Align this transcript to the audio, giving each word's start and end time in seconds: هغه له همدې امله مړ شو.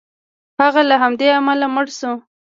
هغه 0.61 0.81
له 0.89 0.95
همدې 1.03 1.27
امله 1.39 1.67
مړ 1.73 1.85
شو. 1.97 2.11